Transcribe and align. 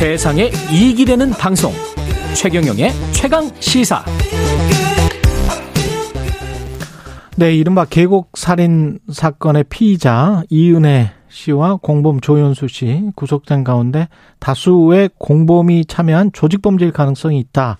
세상에 0.00 0.50
이익이 0.72 1.04
되는 1.04 1.28
방송 1.28 1.72
최경영의 2.34 2.90
최강 3.12 3.50
시사 3.60 4.02
네, 7.36 7.54
이른바 7.54 7.84
계곡 7.84 8.30
살인 8.32 8.98
사건의 9.12 9.64
피의자 9.64 10.42
이은혜 10.48 11.10
씨와 11.28 11.76
공범 11.82 12.22
조현수 12.22 12.68
씨 12.68 13.10
구속된 13.14 13.62
가운데 13.62 14.08
다수의 14.38 15.10
공범이 15.18 15.84
참여한 15.84 16.30
조직범죄일 16.32 16.92
가능성이 16.92 17.38
있다. 17.38 17.76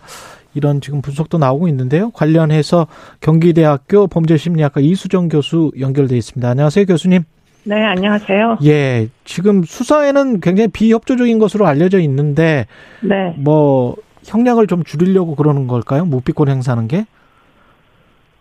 이런 0.52 0.82
지금 0.82 1.00
분석도 1.00 1.38
나오고 1.38 1.68
있는데요. 1.68 2.10
관련해서 2.10 2.86
경기대학교 3.20 4.08
범죄심리학과 4.08 4.82
이수정 4.82 5.30
교수 5.30 5.72
연결돼 5.80 6.18
있습니다. 6.18 6.46
안녕하세요, 6.50 6.84
교수님. 6.84 7.24
네, 7.64 7.84
안녕하세요. 7.84 8.58
예, 8.64 9.08
지금 9.24 9.62
수사에는 9.62 10.40
굉장히 10.40 10.68
비협조적인 10.68 11.38
것으로 11.38 11.66
알려져 11.66 11.98
있는데, 12.00 12.66
네. 13.02 13.34
뭐 13.36 13.96
형량을 14.24 14.66
좀 14.66 14.82
줄이려고 14.82 15.34
그러는 15.34 15.66
걸까요? 15.66 16.04
묵비권 16.04 16.48
행사하는 16.48 16.88
게? 16.88 17.04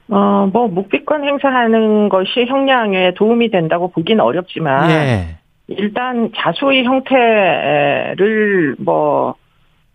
어, 0.10 0.50
뭐, 0.52 0.68
묵비권 0.68 1.24
행사하는 1.24 2.10
것이 2.10 2.46
형량에 2.48 3.13
도움이 3.13 3.52
된다고 3.52 3.90
보기는 3.91 4.24
어렵지만, 4.24 4.90
예, 4.90 5.38
일단 5.68 6.32
자수의 6.36 6.84
형태를 6.86 8.76
뭐, 8.80 9.36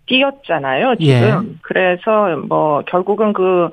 띄었잖아요, 0.06 0.96
지금. 0.96 1.12
예. 1.12 1.32
그래서 1.62 2.36
뭐, 2.48 2.82
결국은 2.86 3.32
그 3.32 3.70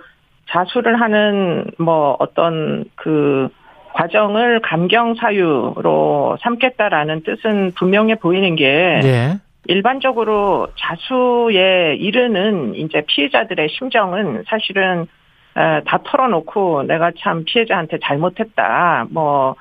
자수를 0.49 0.99
하는 0.99 1.65
뭐, 1.77 2.15
어떤 2.19 2.85
그 2.95 3.49
과정을 3.93 4.61
감경 4.61 5.15
사유로 5.15 6.37
삼겠다라는 6.41 7.23
뜻은 7.23 7.73
분명해 7.75 8.15
보이는 8.15 8.55
게, 8.55 8.99
예, 9.03 9.33
일반적으로 9.67 10.67
자수에 10.77 11.95
이르는 11.95 12.75
이제 12.75 13.03
피해자들의 13.07 13.69
심정은 13.69 14.43
사실은 14.47 15.07
에, 15.57 15.81
다 15.85 15.99
털어놓고 16.03 16.83
내가 16.83 17.11
참 17.19 17.43
피해자한테 17.45 17.99
잘못했다. 18.01 19.07
뭐 19.11 19.55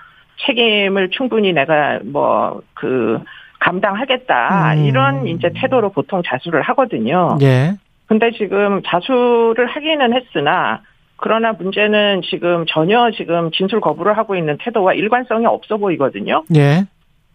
책임을 0.46 1.10
충분히 1.10 1.52
내가 1.52 2.00
뭐 2.04 2.62
그 2.74 3.20
감당하겠다. 3.60 4.74
음. 4.74 4.84
이런 4.84 5.26
이제 5.26 5.50
태도로 5.54 5.90
보통 5.90 6.22
자수를 6.24 6.62
하거든요. 6.62 7.36
예, 7.42 7.74
근데 8.06 8.32
지금 8.32 8.82
자수를 8.84 9.66
하기는 9.66 10.14
했으나 10.14 10.80
그러나 11.20 11.52
문제는 11.52 12.22
지금 12.22 12.64
전혀 12.66 13.10
지금 13.10 13.50
진술 13.50 13.80
거부를 13.80 14.16
하고 14.16 14.36
있는 14.36 14.56
태도와 14.58 14.94
일관성이 14.94 15.46
없어 15.46 15.76
보이거든요. 15.76 16.44
예, 16.56 16.84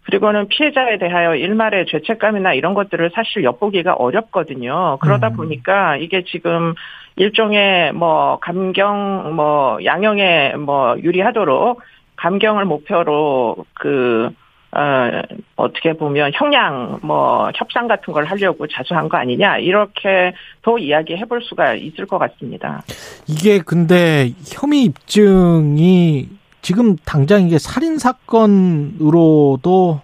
그리고는 0.06 0.48
피해자에 0.48 0.98
대하여 0.98 1.36
일말의 1.36 1.88
죄책감이나 1.88 2.54
이런 2.54 2.74
것들을 2.74 3.12
사실 3.14 3.44
엿보기가 3.44 3.94
어렵거든요. 3.94 4.98
그러다 5.02 5.30
음. 5.30 5.36
보니까 5.36 5.98
이게 5.98 6.24
지금 6.24 6.74
일종의 7.16 7.94
뭐 7.94 8.38
감경 8.40 9.36
뭐 9.36 9.80
양형에 9.84 10.56
뭐 10.58 10.96
유리하도록 11.02 11.82
감경을 12.18 12.66
목표로 12.66 13.66
그 13.74 14.30
어, 14.78 15.22
어떻게 15.56 15.94
보면 15.94 16.32
형량 16.34 17.00
뭐 17.02 17.50
협상 17.56 17.88
같은 17.88 18.14
걸 18.14 18.26
하려고 18.26 18.68
자수한 18.68 19.08
거 19.08 19.18
아니냐 19.18 19.58
이렇게 19.60 20.34
더 20.62 20.78
이야기해 20.78 21.24
볼 21.26 21.42
수가 21.42 21.76
있을 21.76 22.06
것 22.06 22.18
같습니다. 22.18 22.84
이게 23.28 23.60
근데 23.60 24.32
혐의 24.54 24.84
입증이 24.84 26.28
지금 26.62 26.98
당장 27.06 27.48
이게 27.48 27.58
살인 27.58 27.98
사건으로도 27.98 30.02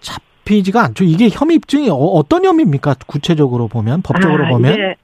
잡히지가 0.00 0.82
않죠. 0.84 1.04
이게 1.04 1.28
혐의 1.30 1.56
입증이 1.56 1.88
어- 1.90 1.94
어떤 1.94 2.44
혐의입니까? 2.44 2.94
구체적으로 3.06 3.68
보면 3.68 4.02
법적으로 4.02 4.44
아, 4.44 4.48
보면 4.50 4.74
이게 4.74 4.94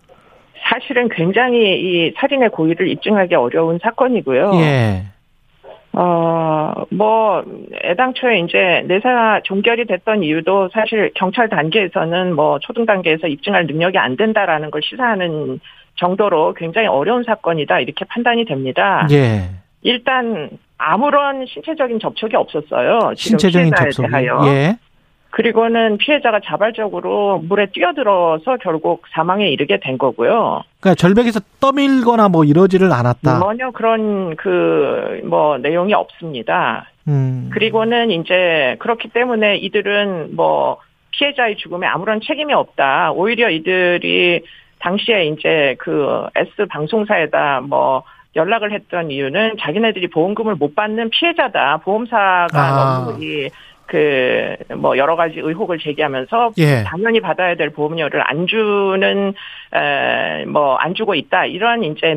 사실은 0.69 1.09
굉장히 1.09 1.59
이 1.81 2.13
살인의 2.19 2.51
고의를 2.51 2.89
입증하기 2.89 3.35
어려운 3.35 3.79
사건이고요. 3.83 4.53
예, 4.57 5.05
어, 5.93 6.73
뭐, 6.91 7.45
애당초에 7.83 8.41
이제 8.41 8.85
내사 8.87 9.41
종결이 9.43 9.87
됐던 9.87 10.23
이유도 10.23 10.69
사실 10.73 11.11
경찰 11.15 11.49
단계에서는 11.49 12.35
뭐 12.35 12.59
초등 12.61 12.87
단계에서 12.87 13.27
입증할 13.27 13.67
능력이 13.67 13.99
안 13.99 14.17
된다라는 14.17 14.71
걸 14.71 14.83
시사하는 14.85 15.59
정도로 15.97 16.55
굉장히 16.55 16.87
어려운 16.87 17.25
사건이다 17.25 17.81
이렇게 17.81 18.05
판단이 18.05 18.45
됩니다. 18.45 19.07
예, 19.11 19.51
일단 19.83 20.51
아무런 20.79 21.45
신체적인 21.47 21.99
접촉이 21.99 22.35
없었어요. 22.37 23.13
신체적인 23.17 23.73
접촉. 23.77 24.03
대하여. 24.07 24.41
예, 24.47 24.77
그리고는 25.31 25.97
피해자가 25.99 26.41
자발적으로 26.45 27.39
물에 27.49 27.67
뛰어들어서 27.73 28.57
결국 28.61 29.05
사망에 29.13 29.49
이르게 29.49 29.79
된 29.81 29.97
거고요. 29.97 30.63
그러니까 30.81 30.95
절벽에서 30.97 31.41
떠밀거나 31.61 32.29
뭐 32.29 32.45
이러지를 32.45 32.93
않았다. 32.93 33.39
전혀 33.41 33.71
그런 33.71 34.37
그 34.37 35.21
뭐 35.25 35.59
내용이 35.59 35.93
없습니다. 35.95 36.87
음, 37.09 37.51
그리고는 37.53 38.11
이제 38.11 38.77
그렇기 38.81 39.09
때문에 39.09 39.57
이들은 39.59 40.35
뭐 40.37 40.79
피해자의 41.13 41.57
죽음에 41.57 41.87
아무런 41.87 42.21
책임이 42.21 42.53
없다. 42.53 43.13
오히려 43.13 43.51
이들이 43.51 44.43
당시에 44.81 45.27
이제 45.27 45.77
그 45.79 46.27
S 46.35 46.67
방송사에다 46.69 47.61
뭐 47.63 48.03
연락을 48.37 48.73
했던 48.73 49.11
이유는 49.11 49.57
자기네들이 49.61 50.09
보험금을 50.09 50.55
못 50.55 50.75
받는 50.75 51.11
피해자다. 51.11 51.79
보험사가 51.79 52.49
아. 52.53 53.05
너무 53.05 53.23
이 53.25 53.49
그 53.91 54.57
뭐 54.77 54.97
여러 54.97 55.17
가지 55.17 55.35
의혹을 55.41 55.79
제기하면서 55.79 56.53
예, 56.59 56.85
당연히 56.87 57.21
받아야 57.21 57.57
될 57.57 57.71
보험료를 57.71 58.23
안 58.25 58.47
주는 58.47 59.35
뭐 60.49 60.79
안 60.79 60.95
주고 60.95 61.15
있다 61.15 61.47
이런 61.47 61.83
이제 61.83 62.17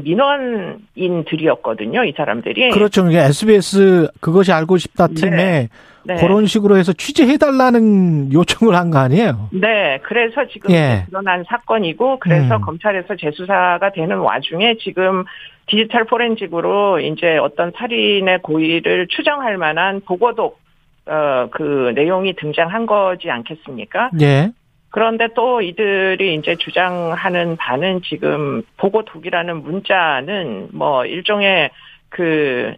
민원인들이었거든요 0.95 2.03
이 2.05 2.13
사람들이 2.15 2.69
그렇죠. 2.71 3.07
이게 3.07 3.19
SBS 3.19 4.09
그것이 4.21 4.51
알고 4.51 4.77
싶다 4.77 5.07
팀에 5.07 5.69
네. 6.05 6.15
그런 6.15 6.45
식으로 6.45 6.77
해서 6.77 6.91
취재해달라는 6.93 8.33
요청을 8.33 8.75
한 8.75 8.91
거 8.91 8.99
아니에요? 8.99 9.47
네, 9.53 9.99
그래서 10.03 10.45
지금 10.51 10.69
예. 10.71 11.05
드러난 11.09 11.45
사건이고, 11.47 12.19
그래서 12.19 12.57
음. 12.57 12.61
검찰에서 12.61 13.15
재수사가 13.15 13.91
되는 13.93 14.17
와중에 14.17 14.75
지금 14.81 15.23
디지털 15.67 16.03
포렌식으로 16.03 16.99
이제 16.99 17.37
어떤 17.37 17.71
살인의 17.77 18.39
고의를 18.41 19.07
추정할 19.07 19.55
만한 19.57 20.01
보고독, 20.05 20.59
어, 21.05 21.47
그 21.51 21.91
내용이 21.95 22.33
등장한 22.33 22.85
거지 22.85 23.29
않겠습니까? 23.29 24.11
예, 24.21 24.51
그런데 24.89 25.27
또 25.35 25.61
이들이 25.61 26.35
이제 26.35 26.55
주장하는 26.55 27.57
바는 27.57 28.01
지금 28.03 28.61
보고 28.77 29.03
독이라는 29.03 29.63
문자는 29.63 30.69
뭐 30.71 31.05
일종의 31.05 31.71
그 32.09 32.73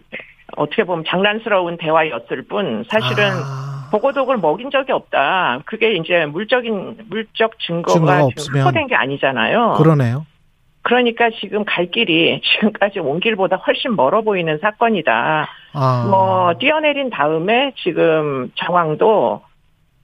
어떻게 0.56 0.86
보면 0.86 1.04
장난스러운 1.08 1.76
대화였을 1.78 2.44
뿐 2.44 2.86
사실은 2.90 3.32
아, 3.32 3.90
보고 3.92 4.14
독을 4.14 4.38
먹인 4.38 4.72
적이 4.72 4.94
없다. 4.94 5.60
그게 5.66 5.94
이제 5.96 6.26
물적인 6.26 7.06
물적 7.10 7.60
증거가 7.60 7.94
증거가 7.94 8.24
없으면. 8.24 8.64
확보된 8.64 8.88
게 8.88 8.96
아니잖아요. 8.96 9.74
그러네요. 9.74 10.26
그러니까 10.86 11.32
지금 11.42 11.66
갈 11.66 11.88
길이 11.88 12.40
지금까지 12.44 13.00
온 13.00 13.20
길보다 13.20 13.56
훨씬 13.56 13.96
멀어 13.96 14.22
보이는 14.22 14.60
사건이다. 14.60 15.48
아, 15.74 16.08
뭐 16.08 16.54
뛰어내린 16.60 17.10
다음에 17.10 17.74
지금 17.78 18.52
정황도 18.54 19.42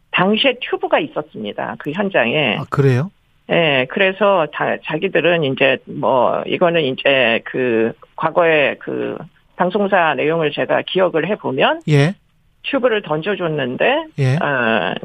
당시에 0.09 0.55
튜브가 0.59 0.99
있었습니다. 0.99 1.75
그 1.77 1.91
현장에. 1.91 2.57
아, 2.57 2.63
그래요? 2.71 3.11
예, 3.51 3.85
그래서 3.91 4.47
다, 4.51 4.77
자기들은 4.83 5.43
이제 5.43 5.77
뭐 5.85 6.41
이거는 6.47 6.81
이제 6.81 7.41
그 7.45 7.93
과거에 8.15 8.77
그 8.79 9.19
방송사 9.57 10.15
내용을 10.15 10.51
제가 10.51 10.81
기억을 10.87 11.27
해 11.27 11.35
보면 11.35 11.81
예, 11.89 12.15
튜브를 12.63 13.03
던져줬는데 13.03 14.05
예, 14.17 14.35
어, 14.37 14.95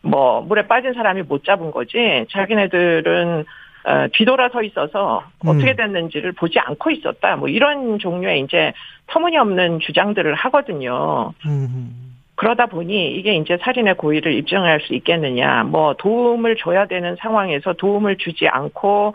뭐 0.00 0.40
물에 0.40 0.66
빠진 0.66 0.94
사람이 0.94 1.24
못 1.24 1.44
잡은 1.44 1.70
거지 1.70 2.24
자기네들은 2.30 3.44
어, 3.84 4.06
뒤돌아 4.12 4.48
서 4.50 4.62
있어서 4.62 5.24
음. 5.44 5.48
어떻게 5.48 5.74
됐는지를 5.74 6.32
보지 6.32 6.58
않고 6.58 6.90
있었다. 6.90 7.36
뭐 7.36 7.48
이런 7.48 7.98
종류의 7.98 8.40
이제 8.40 8.72
터무니없는 9.08 9.80
주장들을 9.80 10.34
하거든요. 10.34 11.32
음, 11.46 12.16
그러다 12.36 12.66
보니 12.66 13.14
이게 13.16 13.34
이제 13.34 13.58
살인의 13.60 13.96
고의를 13.96 14.34
입증할 14.34 14.80
수 14.80 14.94
있겠느냐. 14.94 15.64
뭐 15.64 15.94
도움을 15.94 16.56
줘야 16.56 16.86
되는 16.86 17.16
상황에서 17.16 17.72
도움을 17.74 18.18
주지 18.18 18.48
않고 18.48 19.14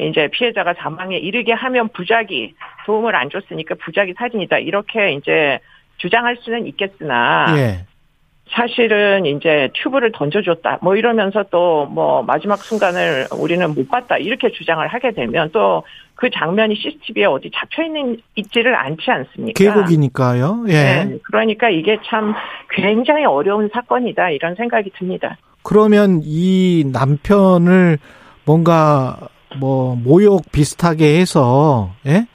이제 0.00 0.28
피해자가 0.28 0.74
사망에 0.74 1.16
이르게 1.16 1.52
하면 1.52 1.88
부작위, 1.88 2.54
도움을 2.86 3.14
안 3.14 3.30
줬으니까 3.30 3.74
부작위 3.82 4.14
살인이다. 4.14 4.58
이렇게 4.58 5.12
이제 5.12 5.58
주장할 5.98 6.36
수는 6.40 6.66
있겠으나 6.66 7.54
예, 7.56 7.86
사실은 8.52 9.26
이제 9.26 9.70
튜브를 9.74 10.12
던져줬다. 10.12 10.78
뭐 10.82 10.96
이러면서 10.96 11.44
또 11.50 11.86
뭐 11.90 12.22
마지막 12.22 12.56
순간을 12.58 13.26
우리는 13.38 13.74
못 13.74 13.88
봤다. 13.88 14.16
이렇게 14.16 14.50
주장을 14.52 14.86
하게 14.86 15.12
되면 15.12 15.50
또 15.50 15.82
그 16.22 16.30
장면이 16.30 16.76
CCTV에 16.76 17.24
어디 17.24 17.50
잡혀 17.52 17.82
있는 17.82 18.16
있지를 18.36 18.76
않지 18.76 19.10
않습니까? 19.10 19.58
계곡이니까요. 19.58 20.66
예. 20.68 20.72
네, 20.72 21.18
그러니까 21.24 21.68
이게 21.68 21.98
참 22.06 22.32
굉장히 22.70 23.24
어려운 23.24 23.68
사건이다 23.72 24.30
이런 24.30 24.54
생각이 24.54 24.92
듭니다. 24.96 25.36
그러면 25.64 26.20
이 26.22 26.84
남편을 26.92 27.98
뭔가 28.44 29.16
뭐 29.58 29.96
모욕 29.96 30.42
비슷하게 30.52 31.18
해서 31.18 31.90
예? 32.06 32.26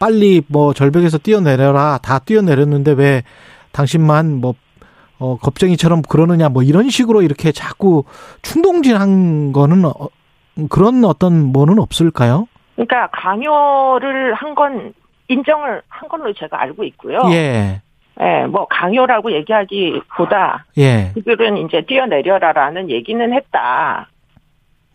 빨리 0.00 0.42
뭐 0.48 0.74
절벽에서 0.74 1.18
뛰어내려라 1.18 2.00
다 2.02 2.18
뛰어내렸는데 2.18 2.92
왜 2.92 3.22
당신만 3.70 4.40
뭐 4.40 4.54
어, 5.18 5.36
겁쟁이처럼 5.38 6.02
그러느냐 6.02 6.48
뭐 6.48 6.62
이런 6.62 6.90
식으로 6.90 7.22
이렇게 7.22 7.52
자꾸 7.52 8.04
충동질한 8.42 9.52
거는 9.52 9.84
어, 9.84 9.92
그런 10.68 11.04
어떤 11.04 11.52
뭐는 11.52 11.78
없을까요? 11.78 12.48
그러니까 12.74 13.08
강요를 13.12 14.34
한 14.34 14.54
건 14.54 14.92
인정을 15.28 15.82
한 15.88 16.08
걸로 16.08 16.32
제가 16.32 16.60
알고 16.62 16.84
있고요. 16.84 17.18
예. 17.30 17.80
예, 18.20 18.46
뭐 18.46 18.66
강요라고 18.68 19.32
얘기하기보다 19.32 20.64
예. 20.78 21.10
그들은 21.14 21.56
이제 21.58 21.82
뛰어내려라라는 21.86 22.90
얘기는 22.90 23.32
했다. 23.34 24.08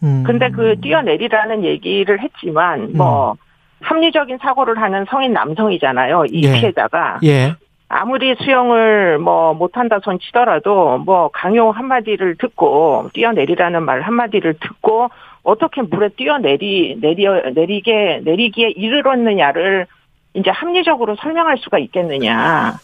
음. 0.04 0.24
근데 0.26 0.50
그 0.50 0.80
뛰어내리라는 0.82 1.64
얘기를 1.64 2.20
했지만 2.20 2.94
뭐 2.96 3.36
합리적인 3.82 4.40
사고를 4.42 4.82
하는 4.82 5.06
성인 5.10 5.34
남성이잖아요. 5.34 6.26
이 6.30 6.44
예. 6.46 6.54
피해자가 6.54 7.20
예. 7.24 7.56
아무리 7.94 8.36
수영을 8.36 9.20
뭐 9.20 9.54
못한다 9.54 10.00
손 10.02 10.18
치더라도 10.20 10.98
뭐 11.00 11.30
강요 11.34 11.72
한마디를 11.72 12.38
듣고 12.38 13.10
뛰어내리라는 13.14 13.84
말 13.84 14.02
한마디를 14.02 14.56
듣고 14.62 15.10
어떻게 15.44 15.82
물에 15.82 16.10
뛰어내리 16.16 17.00
내리 17.02 17.26
내리게 17.54 18.22
내리기에 18.24 18.70
이르렀느냐를 18.70 19.88
이제 20.34 20.50
합리적으로 20.50 21.18
설명할 21.18 21.58
수가 21.58 21.80
있겠느냐. 21.80 22.78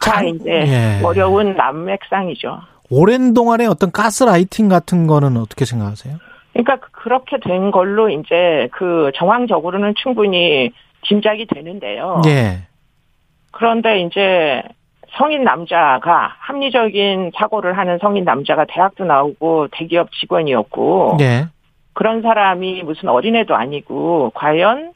자 0.00 0.12
참, 0.12 0.28
이제 0.28 0.50
예. 0.50 1.04
어려운 1.04 1.54
남맥상이죠. 1.54 2.60
오랜 2.88 3.34
동안의 3.34 3.66
어떤 3.66 3.92
가스라이팅 3.92 4.68
같은 4.68 5.06
거는 5.06 5.36
어떻게 5.36 5.66
생각하세요? 5.66 6.16
그러니까 6.54 6.78
그렇게 6.92 7.36
된 7.38 7.70
걸로 7.70 8.08
이제 8.08 8.68
그 8.72 9.10
정황적으로는 9.16 9.92
충분히 10.02 10.70
짐작이 11.02 11.46
되는데요. 11.46 12.22
예. 12.26 12.66
그런데 13.56 14.00
이제 14.02 14.62
성인 15.16 15.44
남자가 15.44 16.34
합리적인 16.40 17.32
사고를 17.34 17.78
하는 17.78 17.98
성인 18.02 18.24
남자가 18.24 18.66
대학도 18.68 19.04
나오고 19.06 19.68
대기업 19.72 20.12
직원이었고 20.12 21.16
예. 21.20 21.46
그런 21.94 22.20
사람이 22.20 22.82
무슨 22.82 23.08
어린애도 23.08 23.54
아니고 23.54 24.32
과연 24.34 24.92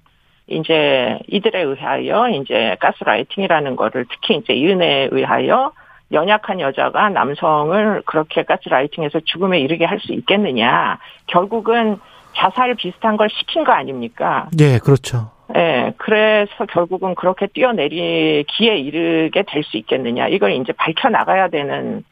이제 0.46 1.18
이들에 1.28 1.62
의하여 1.62 2.28
이제 2.28 2.76
가스라이팅이라는 2.80 3.76
거를 3.76 4.04
특히 4.10 4.36
이제 4.36 4.52
이은혜에 4.52 5.08
의하여 5.10 5.72
연약한 6.12 6.60
여자가 6.60 7.08
남성을 7.08 8.02
그렇게 8.04 8.42
가스라이팅해서 8.42 9.20
죽음에 9.24 9.58
이르게 9.60 9.86
할 9.86 10.00
수 10.00 10.12
있겠느냐. 10.12 10.98
결국은 11.28 11.98
자살 12.36 12.74
비슷한 12.74 13.16
걸 13.16 13.28
시킨 13.30 13.64
거 13.64 13.72
아닙니까? 13.72 14.48
예, 14.60 14.78
그렇죠. 14.78 15.30
예, 15.56 15.92
그래서 15.96 16.66
결국은 16.66 17.14
그렇게 17.14 17.46
뛰어내리기에 17.46 18.76
이르게 18.78 19.42
될 19.46 19.62
수 19.64 19.76
있겠느냐. 19.76 20.28
이걸 20.28 20.52
이제 20.52 20.72
밝혀나가야 20.72 21.48
되는 21.48 22.04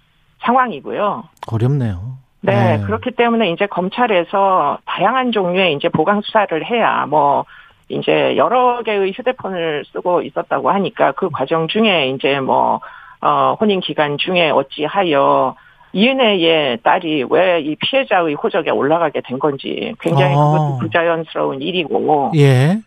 상황이고요. 0.44 1.24
어렵네요. 1.50 2.18
네, 2.40 2.78
예. 2.80 2.84
그렇기 2.86 3.12
때문에 3.12 3.50
이제 3.50 3.66
검찰에서 3.66 4.78
다양한 4.84 5.32
종류의 5.32 5.74
이제 5.74 5.88
보강 5.88 6.20
수사를 6.22 6.64
해야 6.70 7.06
뭐 7.06 7.44
이제 7.88 8.36
여러 8.36 8.82
개의 8.82 9.12
휴대폰을 9.12 9.84
쓰고 9.92 10.22
있었다고 10.22 10.70
하니까 10.70 11.12
그 11.12 11.30
과정 11.30 11.68
중에 11.68 12.08
이제 12.10 12.38
뭐 12.40 12.80
어, 13.20 13.56
혼인 13.60 13.80
기간 13.80 14.18
중에 14.18 14.50
어찌하여 14.50 15.56
이은혜의 15.92 16.78
딸이 16.82 17.24
왜 17.30 17.60
이 17.60 17.74
피해자의 17.76 18.34
호적에 18.34 18.70
올라가게 18.70 19.22
된 19.22 19.38
건지 19.38 19.94
굉장히 20.00 20.34
아. 20.34 20.38
그것도 20.38 20.78
부자연스러운 20.80 21.62
일이고 21.62 22.32
예. 22.36 22.78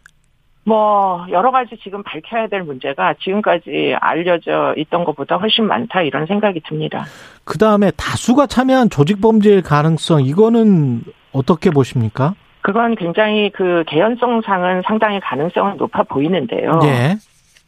뭐 0.63 1.25
여러 1.31 1.51
가지 1.51 1.75
지금 1.83 2.03
밝혀야 2.03 2.47
될 2.47 2.61
문제가 2.63 3.15
지금까지 3.19 3.95
알려져 3.99 4.75
있던 4.77 5.03
것보다 5.03 5.37
훨씬 5.37 5.65
많다 5.65 6.03
이런 6.03 6.27
생각이 6.27 6.61
듭니다. 6.67 7.05
그 7.43 7.57
다음에 7.57 7.91
다수가 7.91 8.45
참여한 8.47 8.89
조직 8.89 9.21
범죄일 9.21 9.63
가능성, 9.63 10.21
이거는 10.23 11.01
어떻게 11.31 11.71
보십니까? 11.71 12.35
그건 12.61 12.95
굉장히 12.95 13.49
그 13.49 13.83
개연성상은 13.87 14.83
상당히 14.85 15.19
가능성은 15.19 15.77
높아 15.77 16.03
보이는데요. 16.03 16.79
예. 16.83 17.15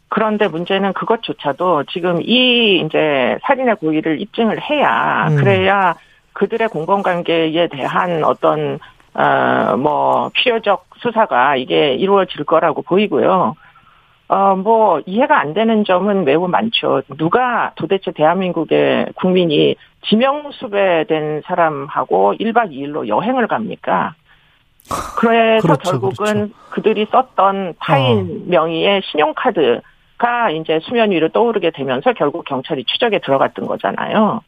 그런데 0.10 0.48
문제는 0.48 0.94
그것조차도 0.94 1.86
지금 1.92 2.22
이 2.22 2.84
이제 2.86 3.40
살인의 3.42 3.78
고의를 3.78 4.22
입증을 4.22 4.62
해야 4.62 5.28
음. 5.30 5.38
그래야 5.38 5.96
그들의 6.34 6.68
공범관계에 6.68 7.68
대한 7.70 8.24
어떤 8.24 8.78
어뭐 9.16 10.30
필요적 10.36 10.86
수사가 11.04 11.58
이게 11.58 11.94
이루어질 11.94 12.44
거라고 12.46 12.82
보이고요. 12.82 13.56
어 14.30 14.56
뭐 14.56 15.02
이해가 15.06 15.40
안 15.40 15.54
되는 15.54 15.84
점은 15.86 16.24
매우 16.26 16.48
많죠. 16.48 17.04
누가 17.18 17.74
도대체 17.76 18.12
대한민국의 18.12 19.08
국민이 19.16 19.76
지명수배된 20.08 21.44
사람하고 21.46 22.34
1박 22.40 22.72
2일로 22.72 23.08
여행을 23.08 23.48
갑니까? 23.48 24.16
그래서 25.18 25.68
그렇죠, 25.68 25.92
결국은 25.92 26.26
그렇죠. 26.34 26.54
그들이 26.72 27.08
썼던 27.12 27.76
타인 27.80 28.50
명의의 28.50 29.02
신용카드가 29.06 30.50
이제 30.56 30.80
수면 30.84 31.12
위로 31.12 31.30
떠오르게 31.30 31.72
되면서 31.72 32.14
결국 32.14 32.46
경찰이 32.46 32.86
추적에 32.86 33.20
들어갔던 33.20 33.68
거잖아요. 33.68 34.42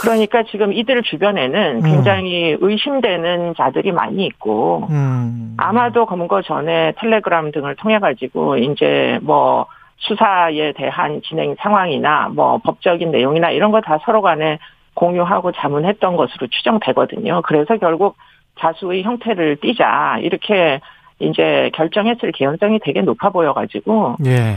그러니까 0.00 0.42
지금 0.44 0.72
이들 0.72 1.02
주변에는 1.02 1.76
음. 1.76 1.82
굉장히 1.82 2.56
의심되는 2.60 3.54
자들이 3.56 3.92
많이 3.92 4.24
있고 4.26 4.86
음. 4.90 5.54
아마도 5.58 6.06
검거 6.06 6.42
전에 6.42 6.92
텔레그램 6.98 7.50
등을 7.52 7.74
통해 7.76 7.98
가지고 7.98 8.56
이제 8.56 9.18
뭐 9.22 9.66
수사에 9.98 10.72
대한 10.72 11.20
진행 11.22 11.56
상황이나 11.58 12.30
뭐 12.32 12.58
법적인 12.58 13.10
내용이나 13.10 13.50
이런 13.50 13.72
거 13.72 13.80
다 13.80 13.98
서로 14.04 14.22
간에 14.22 14.58
공유하고 14.94 15.52
자문했던 15.52 16.16
것으로 16.16 16.46
추정되거든요. 16.48 17.42
그래서 17.42 17.76
결국 17.76 18.16
자수의 18.60 19.02
형태를 19.02 19.56
띠자 19.60 20.18
이렇게 20.22 20.80
이제 21.20 21.70
결정했을 21.74 22.32
개연성이 22.32 22.78
되게 22.80 23.02
높아 23.02 23.30
보여가지고 23.30 24.16
예. 24.26 24.56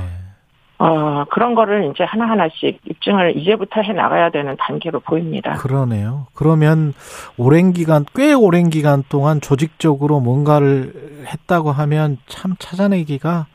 어 0.84 1.26
그런 1.30 1.54
거를 1.54 1.92
이제 1.92 2.04
하나 2.04 2.28
하나씩 2.28 2.82
입증을 2.90 3.38
이제부터 3.38 3.82
해 3.82 3.94
나가야 3.94 4.32
되는 4.32 4.58
단계로 4.58 5.02
보입니다. 5.02 5.54
그러네요. 5.54 6.26
그러면 6.34 6.94
오랜 7.38 7.72
기간, 7.72 8.04
꽤 8.16 8.34
오랜 8.34 8.72
기간 8.72 9.04
동안 9.08 9.42
조직적으로 9.42 10.20
뭔가를 10.20 10.92
했다고 11.28 11.72
하면 11.72 12.18
참 12.26 12.56
찾아내기가 12.58 13.46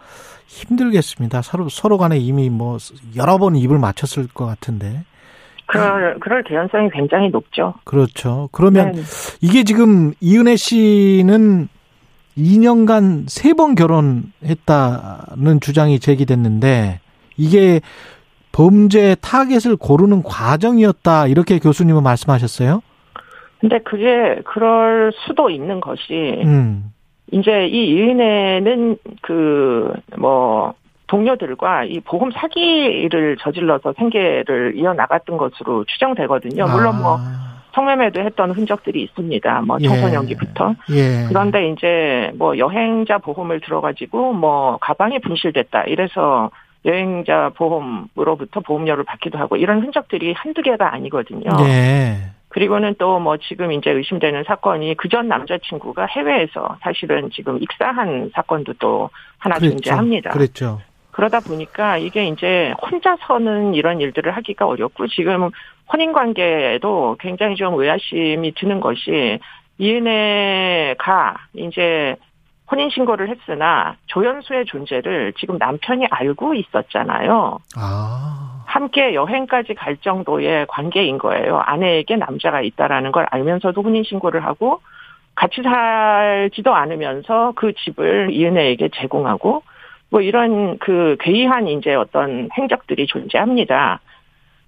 힘들겠습니다. 0.47 1.43
서로, 1.43 1.69
서로 1.69 1.99
간에 1.99 2.17
이미 2.17 2.49
뭐 2.49 2.77
여러 3.17 3.39
번 3.39 3.57
입을 3.57 3.81
맞췄을 3.81 4.29
것 4.29 4.47
같은데. 4.47 5.03
그럴 5.67 6.21
그럴 6.21 6.45
개연성이 6.45 6.89
굉장히 6.91 7.31
높죠. 7.31 7.75
그렇죠. 7.83 8.49
그러면 8.53 8.93
네. 8.93 9.03
이게 9.41 9.65
지금 9.65 10.13
이은혜 10.21 10.55
씨는 10.55 11.67
2년간 12.39 13.25
세번 13.29 13.75
결혼했다는 13.75 15.59
주장이 15.61 15.99
제기됐는데 15.99 17.01
이게 17.37 17.81
범죄 18.53 19.15
타겟을 19.21 19.77
고르는 19.77 20.23
과정이었다 20.23 21.27
이렇게 21.27 21.59
교수님은 21.59 22.03
말씀하셨어요. 22.03 22.83
근데 23.61 23.79
그게 23.81 24.41
그럴 24.45 25.13
수도 25.27 25.51
있는 25.51 25.81
것이 25.81 26.43
음. 26.45 26.93
이제 27.33 27.67
이 27.67 27.89
이은혜는 27.91 28.99
그 29.23 29.93
뭐 30.19 30.75
동료들과 31.09 31.85
이 31.85 32.01
보험 32.01 32.31
사기를 32.33 33.37
저질러서 33.41 33.95
생계를 33.97 34.75
이어나갔던 34.77 35.37
것으로 35.37 35.85
추정되거든요. 35.85 36.67
물론 36.67 37.01
뭐 37.01 37.17
아, 37.19 37.63
성매매도 37.75 38.21
했던 38.23 38.51
흔적들이 38.51 39.03
있습니다. 39.05 39.61
뭐 39.63 39.79
예. 39.81 39.87
청소년기부터. 39.87 40.75
예. 40.91 41.27
그런데 41.29 41.71
이제 41.71 42.33
뭐 42.35 42.59
여행자 42.59 43.19
보험을 43.19 43.61
들어가지고 43.61 44.33
뭐 44.33 44.79
가방이 44.81 45.21
분실됐다. 45.21 45.85
이래서 45.85 46.51
여행자 46.87 47.51
보험으로부터 47.57 48.61
보험료를 48.61 49.05
받기도 49.05 49.39
하고 49.39 49.57
이런 49.57 49.83
흔적들이 49.83 50.33
한두 50.33 50.63
개가 50.63 50.95
아니거든요. 50.95 51.51
예. 51.69 52.31
그리고는 52.49 52.95
또 52.99 53.19
뭐 53.19 53.37
지금 53.37 53.73
이제 53.73 53.91
의심되는 53.91 54.45
사건이 54.45 54.95
그 54.97 55.09
전 55.09 55.29
남자친구가 55.29 56.07
해외에서 56.07 56.79
사실은 56.81 57.29
지금 57.33 57.61
익사한 57.61 58.31
사건도 58.33 58.75
또 58.79 59.11
하나 59.39 59.59
존재합니다. 59.59 60.31
그랬죠. 60.31 60.81
그러다 61.11 61.41
보니까 61.41 61.99
이게 61.99 62.29
이제 62.29 62.73
혼자서는 62.91 63.75
이런 63.75 64.01
일들을 64.01 64.37
하기가 64.37 64.67
어렵고 64.67 65.07
지금 65.09 65.51
혼인 65.93 66.13
관계에도 66.13 67.17
굉장히 67.19 67.57
좀 67.57 67.75
의아심이 67.81 68.53
드는 68.55 68.81
것이 68.81 69.39
이은혜가 69.79 71.37
이제 71.55 72.17
혼인 72.71 72.91
신고를 72.91 73.29
했으나 73.29 73.97
조연수의 74.07 74.65
존재를 74.67 75.33
지금 75.39 75.57
남편이 75.59 76.07
알고 76.11 76.55
있었잖아요. 76.55 77.59
아. 77.77 78.63
함께 78.67 79.15
여행까지 79.15 79.75
갈 79.75 79.97
정도의 79.99 80.67
관계인 80.69 81.19
거예요. 81.19 81.59
아내에게 81.59 82.17
남자가 82.17 82.61
있다라는 82.61 83.13
걸 83.13 83.27
알면서도 83.31 83.81
혼인 83.81 84.03
신고를 84.05 84.45
하고 84.45 84.81
같이 85.35 85.63
살지도 85.63 86.75
않으면서 86.75 87.53
그 87.55 87.73
집을 87.73 88.31
이은혜에게 88.33 88.91
제공하고 88.95 89.63
뭐 90.11 90.21
이런 90.21 90.79
그 90.79 91.17
괴이한 91.21 91.69
이제 91.69 91.95
어떤 91.95 92.49
행적들이 92.57 93.07
존재합니다. 93.07 94.01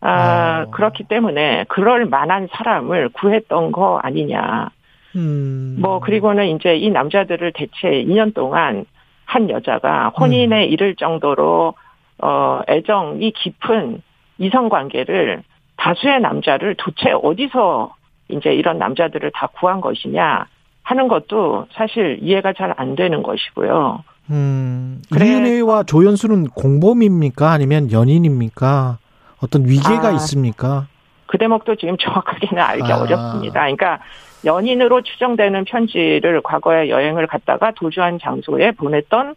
아, 0.00 0.10
아. 0.10 0.66
그렇기 0.70 1.04
때문에 1.04 1.64
그럴 1.68 2.06
만한 2.06 2.48
사람을 2.52 3.10
구했던 3.10 3.72
거 3.72 3.98
아니냐. 4.02 4.70
음. 5.16 5.76
뭐 5.80 6.00
그리고는 6.00 6.48
이제 6.48 6.76
이 6.76 6.90
남자들을 6.90 7.52
대체 7.54 7.88
2년 8.04 8.34
동안 8.34 8.84
한 9.24 9.50
여자가 9.50 10.10
혼인에 10.10 10.66
음. 10.66 10.70
이를 10.70 10.94
정도로 10.96 11.74
어 12.20 12.60
애정이 12.68 13.30
깊은 13.32 14.02
이성 14.38 14.68
관계를 14.68 15.42
다수의 15.76 16.20
남자를 16.20 16.74
도대체 16.76 17.12
어디서 17.12 17.94
이제 18.28 18.50
이런 18.52 18.78
남자들을 18.78 19.30
다 19.34 19.48
구한 19.58 19.80
것이냐 19.80 20.46
하는 20.82 21.08
것도 21.08 21.66
사실 21.72 22.18
이해가 22.22 22.52
잘 22.54 22.72
안 22.76 22.96
되는 22.96 23.22
것이고요. 23.22 24.02
음. 24.30 25.02
이은혜와 25.14 25.84
조연수는 25.84 26.48
공범입니까? 26.48 27.50
아니면 27.50 27.90
연인입니까? 27.92 28.98
어떤 29.42 29.66
위계가 29.66 30.08
아. 30.08 30.12
있습니까? 30.12 30.86
그 31.26 31.38
대목도 31.38 31.76
지금 31.76 31.96
정확하게는 31.98 32.62
알기 32.62 32.92
아. 32.92 33.00
어렵습니다. 33.02 33.60
그러니까 33.60 33.98
연인으로 34.44 35.02
추정되는 35.02 35.64
편지를 35.64 36.40
과거에 36.42 36.88
여행을 36.88 37.26
갔다가 37.26 37.72
도주한 37.72 38.18
장소에 38.20 38.72
보냈던 38.72 39.34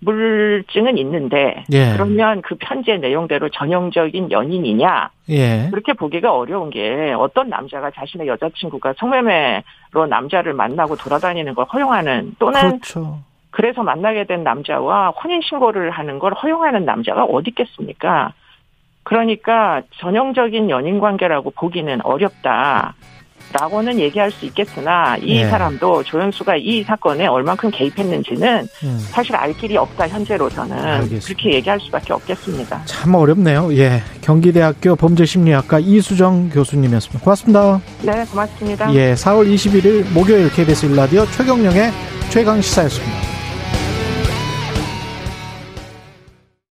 물증은 0.00 0.98
있는데 0.98 1.64
예. 1.72 1.92
그러면 1.92 2.42
그 2.42 2.56
편지의 2.56 2.98
내용대로 2.98 3.48
전형적인 3.50 4.32
연인이냐 4.32 5.10
예. 5.28 5.68
그렇게 5.70 5.92
보기가 5.92 6.34
어려운 6.34 6.70
게 6.70 7.14
어떤 7.16 7.48
남자가 7.48 7.90
자신의 7.92 8.26
여자친구가 8.26 8.94
성매매로 8.98 10.06
남자를 10.08 10.54
만나고 10.54 10.96
돌아다니는 10.96 11.54
걸 11.54 11.66
허용하는 11.66 12.34
또는 12.40 12.60
그렇죠. 12.60 13.20
그래서 13.50 13.82
만나게 13.82 14.24
된 14.24 14.42
남자와 14.42 15.10
혼인 15.10 15.40
신고를 15.42 15.90
하는 15.90 16.18
걸 16.18 16.32
허용하는 16.32 16.84
남자가 16.84 17.24
어디 17.24 17.50
있겠습니까? 17.50 18.32
그러니까 19.04 19.82
전형적인 19.98 20.70
연인 20.70 20.98
관계라고 21.00 21.50
보기는 21.50 22.00
어렵다. 22.02 22.94
라고는 23.52 23.98
얘기할 23.98 24.30
수 24.30 24.46
있겠으나 24.46 25.16
이 25.18 25.36
예. 25.36 25.48
사람도 25.48 26.04
조현수가 26.04 26.56
이 26.56 26.82
사건에 26.82 27.26
얼만큼 27.26 27.70
개입했는지는 27.70 28.68
음. 28.84 29.06
사실 29.10 29.36
알 29.36 29.52
길이 29.54 29.76
없다 29.76 30.08
현재로서는 30.08 30.76
알겠습니다. 30.76 31.26
그렇게 31.26 31.54
얘기할 31.56 31.80
수밖에 31.80 32.12
없겠습니다. 32.12 32.82
참 32.86 33.14
어렵네요. 33.14 33.74
예. 33.76 34.02
경기대학교 34.22 34.96
범죄심리학과 34.96 35.80
이수정 35.80 36.50
교수님이었습니다. 36.50 37.22
고맙습니다. 37.22 37.80
네, 38.02 38.24
고맙습니다. 38.24 38.94
예. 38.94 39.14
4월 39.14 39.52
21일 39.52 40.12
목요일 40.12 40.50
KBS 40.50 40.86
일라디오 40.86 41.26
최경령의 41.26 41.90
최강 42.30 42.60
시사였습니다. 42.60 43.21